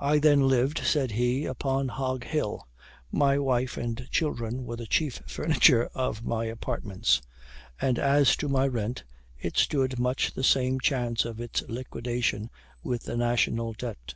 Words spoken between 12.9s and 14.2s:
the national debt.